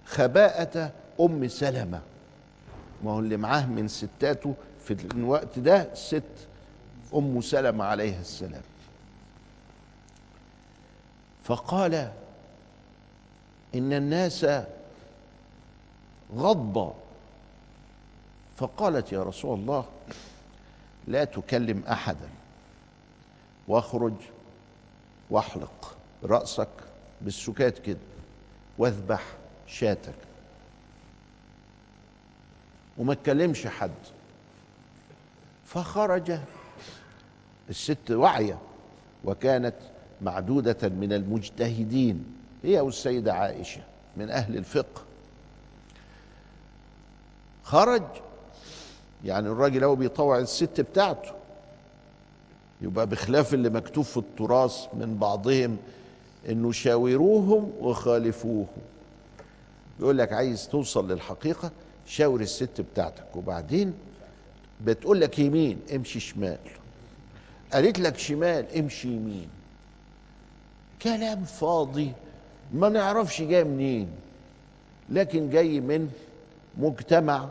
خباءة 0.07 0.91
أم 1.21 1.49
سلمة. 1.49 2.01
ما 3.05 3.11
هو 3.11 3.19
اللي 3.19 3.37
معاه 3.37 3.67
من 3.67 3.89
ستاته 3.89 4.55
في 4.85 4.97
الوقت 5.15 5.59
ده 5.59 5.95
ست 5.95 6.23
أم 7.15 7.41
سلمة 7.41 7.85
عليها 7.85 8.21
السلام. 8.21 8.63
فقال 11.45 11.95
إن 13.75 13.93
الناس 13.93 14.47
غض 16.37 16.95
فقالت 18.57 19.13
يا 19.13 19.23
رسول 19.23 19.59
الله 19.59 19.85
لا 21.09 21.25
تكلم 21.25 21.83
أحدا 21.89 22.29
واخرج 23.69 24.13
واحلق 25.31 25.97
رأسك 26.25 26.69
بالسكات 27.21 27.79
كده 27.79 27.99
واذبح 28.79 29.23
شاتك. 29.67 30.15
وما 32.99 33.15
تكلمش 33.15 33.67
حد. 33.67 33.91
فخرج 35.67 36.39
الست 37.71 38.11
واعية 38.11 38.59
وكانت 39.25 39.75
معدودة 40.23 40.89
من 40.89 41.13
المجتهدين 41.13 42.25
هي 42.65 42.81
والسيدة 42.81 43.35
عائشة 43.35 43.81
من 44.17 44.31
أهل 44.31 44.57
الفقه. 44.57 45.03
خرج 47.65 48.03
يعني 49.25 49.49
الراجل 49.49 49.85
هو 49.85 49.97
بيطوع 49.97 50.39
الست 50.39 50.81
بتاعته. 50.81 51.31
يبقى 52.81 53.07
بخلاف 53.07 53.55
اللي 53.55 53.71
مكتوب 53.71 54.05
في 54.05 54.17
التراث 54.17 54.87
من 54.95 55.17
بعضهم 55.21 55.77
إنه 56.49 56.73
شاوروهم 56.73 57.73
وخالفوهم. 57.81 58.67
يقول 60.01 60.19
لك 60.19 60.33
عايز 60.33 60.69
توصل 60.69 61.13
للحقيقة 61.13 61.71
شاور 62.07 62.41
الست 62.41 62.81
بتاعتك. 62.81 63.37
وبعدين 63.37 63.95
بتقول 64.85 65.21
لك 65.21 65.39
يمين 65.39 65.79
امشي 65.95 66.21
شمال. 66.21 66.59
قالت 67.73 67.99
لك 67.99 68.19
شمال 68.19 68.79
امشي 68.79 69.09
يمين. 69.09 69.49
كلام 71.03 71.45
فاضي 71.45 72.13
ما 72.75 72.89
نعرفش 72.89 73.43
جاي 73.43 73.65
منين. 73.65 74.09
لكن 75.11 75.51
جاي 75.51 75.81
من 75.81 76.11
مجتمع 76.79 77.49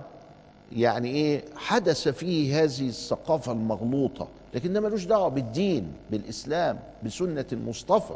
يعني 0.73 1.09
إيه 1.09 1.43
حدث 1.55 2.07
فيه 2.07 2.63
هذه 2.63 2.87
الثقافة 2.87 3.51
المغلوطة 3.51 4.27
لكن 4.53 4.73
ده 4.73 4.81
ملوش 4.81 5.05
دعوة 5.05 5.27
بالدين 5.27 5.93
بالإسلام 6.11 6.79
بسنة 7.03 7.45
المصطفى. 7.51 8.15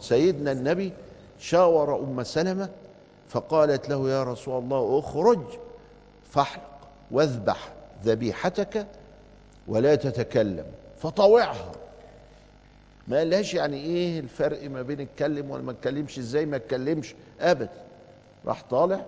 سيدنا 0.00 0.52
النبي 0.52 0.92
شاور 1.40 1.98
أم 1.98 2.22
سلمة 2.22 2.68
فقالت 3.28 3.88
له 3.88 4.10
يا 4.10 4.22
رسول 4.22 4.62
الله 4.62 4.98
اخرج 4.98 5.40
فاحلق 6.30 6.62
واذبح 7.10 7.72
ذبيحتك 8.04 8.86
ولا 9.68 9.94
تتكلم. 9.94 10.64
فطوعها. 11.02 11.72
ما 13.08 13.18
قالهاش 13.18 13.54
يعني 13.54 13.76
إيه 13.76 14.20
الفرق 14.20 14.70
ما 14.70 14.82
بين 14.82 15.00
اتكلم 15.00 15.50
ولا 15.50 15.62
ما 15.62 15.72
اتكلمش 15.72 16.18
إزاي 16.18 16.46
ما 16.46 16.56
اتكلمش؟ 16.56 17.14
ابدا 17.40 17.68
راح 18.46 18.62
طالع 18.70 19.04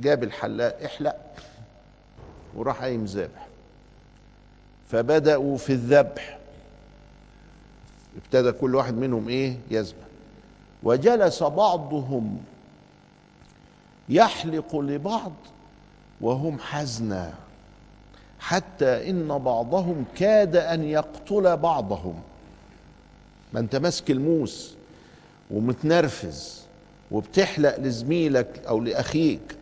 جاب 0.00 0.22
الحلاق 0.22 0.82
إحلق 0.84 1.16
وراح 2.54 2.80
قايم 2.80 3.04
ذابح. 3.04 3.46
فبدأوا 4.90 5.56
في 5.56 5.72
الذبح. 5.72 6.38
ابتدى 8.16 8.52
كل 8.52 8.74
واحد 8.74 8.94
منهم 8.94 9.28
إيه؟ 9.28 9.56
يذبح. 9.70 10.04
وجلس 10.82 11.42
بعضهم 11.42 12.38
يحلق 14.08 14.76
لبعض 14.76 15.32
وهم 16.20 16.58
حزنا. 16.58 17.34
حتى 18.38 19.10
إن 19.10 19.38
بعضهم 19.38 20.04
كاد 20.16 20.56
أن 20.56 20.84
يقتل 20.84 21.56
بعضهم. 21.56 22.22
ما 23.52 23.60
أنت 23.60 23.76
ماسك 23.76 24.10
الموس 24.10 24.74
ومتنرفز 25.50 26.62
وبتحلق 27.10 27.80
لزميلك 27.80 28.62
أو 28.68 28.80
لأخيك. 28.80 29.56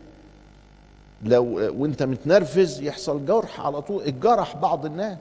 لو 1.23 1.43
وانت 1.81 2.03
متنرفز 2.03 2.81
يحصل 2.81 3.25
جرح 3.25 3.59
على 3.59 3.81
طول 3.81 4.03
الجرح 4.03 4.55
بعض 4.55 4.85
الناس. 4.85 5.17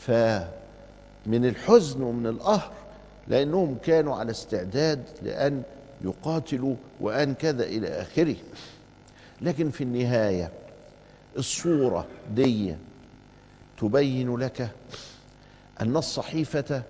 فمن 0.00 0.48
الحزن 1.26 2.02
ومن 2.02 2.26
القهر 2.26 2.72
لأنهم 3.28 3.76
كانوا 3.84 4.16
على 4.16 4.30
استعداد 4.30 5.02
لأن 5.22 5.62
يقاتلوا 6.04 6.74
وأن 7.00 7.34
كذا 7.34 7.64
إلى 7.64 7.88
آخره. 7.88 8.36
لكن 9.40 9.70
في 9.70 9.84
النهاية 9.84 10.50
الصورة 11.38 12.06
دي 12.34 12.76
تبين 13.80 14.36
لك 14.36 14.70
أن 15.80 15.96
الصحيفة 15.96 16.82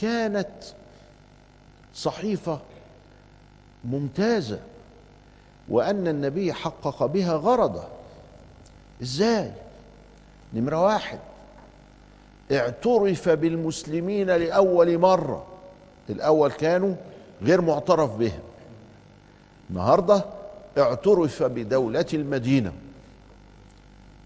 كانت 0.00 0.48
صحيفة 1.94 2.60
ممتازة. 3.84 4.58
وأن 5.68 6.08
النبي 6.08 6.52
حقق 6.52 7.06
بها 7.06 7.34
غرضه. 7.34 7.84
إزاي؟ 9.02 9.52
نمرة 10.54 10.82
واحد. 10.82 11.18
اعترف 12.52 13.28
بالمسلمين 13.28 14.26
لأول 14.30 14.98
مرة. 14.98 15.46
الأول 16.10 16.52
كانوا 16.52 16.94
غير 17.42 17.60
معترف 17.60 18.16
بهم. 18.16 18.40
النهارده 19.70 20.24
اعترف 20.78 21.42
بدولة 21.42 22.06
المدينة. 22.14 22.72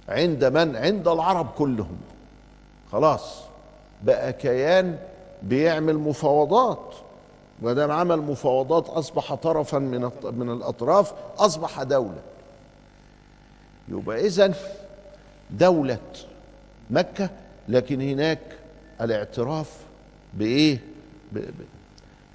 عند 0.08 0.44
من؟ 0.44 0.76
عند 0.76 1.08
العرب 1.08 1.48
كلهم. 1.58 1.98
خلاص. 2.92 3.38
بقى 4.02 4.32
كيان 4.32 4.98
بيعمل 5.42 5.98
مفاوضات. 5.98 6.94
ودام 7.62 7.90
عمل 7.90 8.16
مفاوضات 8.16 8.88
أصبح 8.88 9.34
طرفا 9.34 9.78
من 9.78 10.10
من 10.24 10.50
الأطراف 10.52 11.12
أصبح 11.38 11.82
دولة. 11.82 12.22
يبقى 13.88 14.26
اذا 14.26 14.54
دولة 15.50 15.98
مكة 16.90 17.30
لكن 17.68 18.00
هناك 18.00 18.40
الاعتراف 19.00 19.76
بإيه؟ 20.34 20.78
ب... 21.32 21.38
ب... 21.38 21.52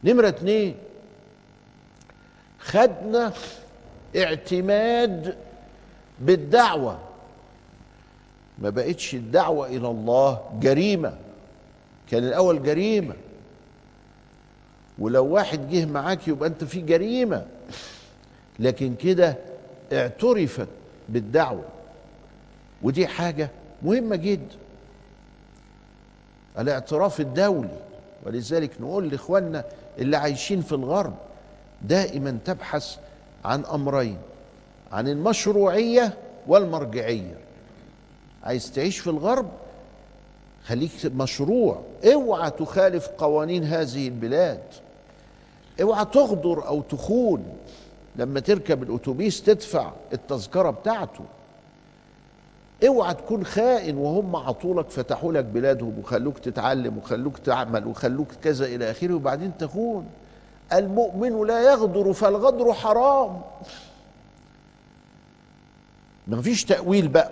نمرة 0.04 0.28
اتنين 0.28 0.76
خدنا 2.60 3.34
اعتماد 4.18 5.38
بالدعوة. 6.20 7.00
ما 8.60 8.70
بقتش 8.70 9.14
الدعوة 9.16 9.68
إلى 9.68 9.88
الله 9.88 10.42
جريمة. 10.62 11.18
كان 12.12 12.24
الأول 12.24 12.64
جريمة. 12.64 13.16
ولو 15.00 15.26
واحد 15.26 15.70
جه 15.70 15.86
معاك 15.86 16.28
يبقى 16.28 16.50
انت 16.50 16.64
في 16.64 16.82
جريمة. 16.82 17.46
لكن 18.60 18.96
كده 18.96 19.36
اعترفت 19.94 20.68
بالدعوة. 21.10 21.66
ودي 22.82 23.08
حاجة 23.08 23.50
مهمة 23.84 24.16
جدا. 24.16 24.56
الاعتراف 26.60 27.20
الدولي. 27.20 27.80
ولذلك 28.26 28.72
نقول 28.82 29.10
لإخواننا 29.10 29.64
اللي 30.00 30.18
عايشين 30.18 30.62
في 30.62 30.72
الغرب 30.72 31.14
دائما 31.82 32.38
تبحث 32.46 32.98
عن 33.46 33.66
أمرين. 33.66 34.18
عن 34.92 35.08
المشروعية 35.08 36.14
والمرجعية. 36.48 37.36
عايز 38.44 38.72
تعيش 38.72 39.00
في 39.00 39.10
الغرب؟ 39.10 39.50
خليك 40.66 40.92
مشروع. 41.06 41.82
اوعى 42.14 42.50
تخالف 42.52 43.08
قوانين 43.08 43.64
هذه 43.64 44.08
البلاد. 44.08 44.64
اوعى 45.82 46.06
تغدر 46.06 46.68
أو 46.68 46.82
تخون 46.82 47.44
لما 48.16 48.40
تركب 48.40 48.84
الاتوبيس 48.84 49.44
تدفع 49.44 49.92
التذكرة 50.14 50.70
بتاعته. 50.70 51.24
اوعى 52.88 53.14
تكون 53.14 53.46
خائن 53.46 53.98
وهم 53.98 54.36
عطولك 54.36 54.90
فتحوا 54.90 55.34
لك 55.34 55.46
بلادهم 55.46 56.00
وخلوك 56.00 56.40
تتعلم 56.40 56.98
وخلوك 56.98 57.38
تعمل 57.38 57.88
وخلوك 57.88 58.28
كذا 58.44 58.66
إلى 58.66 58.92
آخره 58.92 59.14
وبعدين 59.14 59.58
تخون. 59.58 60.06
المؤمن 60.74 61.48
لا 61.48 61.62
يغدر 61.72 62.14
فالغدر 62.14 62.74
حرام. 62.74 63.42
ما 66.28 66.42
فيش 66.42 66.66
تأويل 66.66 67.08
بقى. 67.08 67.32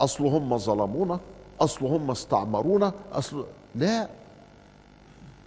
أصل 0.00 0.26
هم 0.26 0.58
ظلمونا 0.58 1.18
أصل 1.60 1.86
هم 1.86 2.10
استعمرونا 2.10 2.92
أصل 3.12 3.44
لا. 3.74 4.08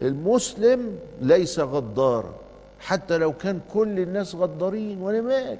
المسلم 0.01 0.99
ليس 1.21 1.59
غدارا 1.59 2.33
حتى 2.79 3.17
لو 3.17 3.33
كان 3.33 3.59
كل 3.73 3.99
الناس 3.99 4.35
غدارين 4.35 5.01
وأنا 5.01 5.21
مالي 5.21 5.57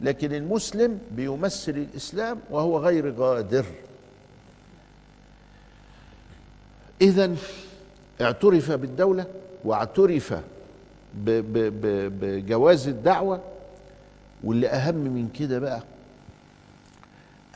لكن 0.00 0.34
المسلم 0.34 0.98
بيمثل 1.12 1.72
الإسلام 1.72 2.38
وهو 2.50 2.78
غير 2.78 3.14
غادر. 3.14 3.64
إذا 7.00 7.34
اعترف 8.20 8.70
بالدولة 8.72 9.26
واعترف 9.64 10.34
بجواز 11.14 12.88
الدعوة 12.88 13.42
واللي 14.44 14.68
أهم 14.68 14.94
من 14.94 15.28
كده 15.38 15.58
بقى 15.58 15.82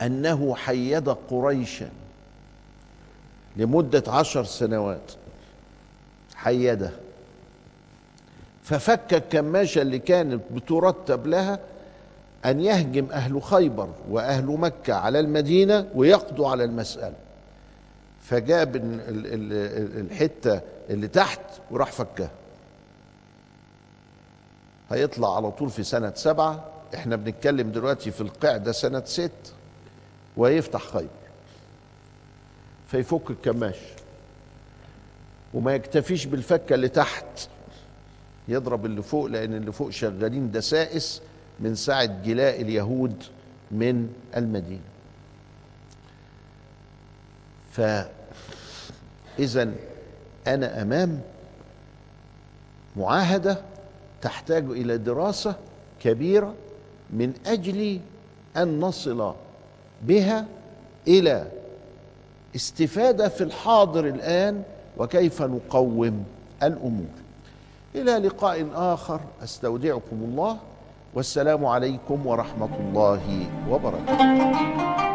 أنه 0.01 0.55
حيد 0.55 1.09
قريشا 1.09 1.89
لمدة 3.57 4.03
عشر 4.07 4.43
سنوات. 4.43 5.11
حيده 6.43 6.91
ففك 8.63 9.13
الكماشة 9.13 9.81
اللي 9.81 9.99
كانت 9.99 10.41
بترتب 10.51 11.27
لها 11.27 11.59
أن 12.45 12.61
يهجم 12.61 13.07
أهل 13.11 13.43
خيبر 13.43 13.89
وأهل 14.09 14.45
مكة 14.45 14.93
على 14.93 15.19
المدينة 15.19 15.87
ويقضوا 15.95 16.49
على 16.49 16.63
المسألة. 16.63 17.15
فجاب 18.23 18.75
الحتة 18.75 20.61
اللي 20.89 21.07
تحت 21.07 21.39
وراح 21.71 21.91
فكها. 21.91 22.29
هيطلع 24.91 25.35
على 25.35 25.51
طول 25.51 25.69
في 25.69 25.83
سنة 25.83 26.13
سبعة. 26.15 26.65
إحنا 26.95 27.15
بنتكلم 27.15 27.71
دلوقتي 27.71 28.11
في 28.11 28.21
القعدة 28.21 28.71
سنة 28.71 29.03
ست. 29.05 29.53
ويفتح 30.37 30.81
خيبر. 30.81 31.07
فيفك 32.87 33.29
الكماش. 33.29 33.77
وما 35.53 35.75
يكتفيش 35.75 36.25
بالفكه 36.25 36.73
اللي 36.73 36.89
تحت. 36.89 37.25
يضرب 38.47 38.85
اللي 38.85 39.01
فوق 39.01 39.25
لأن 39.25 39.53
اللي 39.53 39.71
فوق 39.71 39.89
شغالين 39.89 40.51
دسائس 40.51 41.21
من 41.59 41.75
ساعة 41.75 42.05
جلاء 42.05 42.61
اليهود 42.61 43.23
من 43.71 44.13
المدينة. 44.37 44.81
فإذا 47.71 49.71
أنا 50.47 50.81
أمام 50.81 51.21
معاهدة 52.97 53.57
تحتاج 54.21 54.65
إلى 54.65 54.97
دراسة 54.97 55.55
كبيرة 56.01 56.53
من 57.09 57.33
أجل 57.45 57.99
أن 58.57 58.79
نصل 58.79 59.33
بها 60.01 60.45
إلى 61.07 61.47
استفادة 62.55 63.29
في 63.29 63.43
الحاضر 63.43 64.07
الآن 64.07 64.63
وكيف 64.97 65.41
نقوم 65.41 66.25
الأمور. 66.63 67.13
إلى 67.95 68.11
لقاء 68.17 68.67
آخر 68.75 69.19
أستودعكم 69.43 70.17
الله 70.21 70.57
والسلام 71.13 71.65
عليكم 71.65 72.27
ورحمة 72.27 72.69
الله 72.79 73.45
وبركاته. 73.69 75.10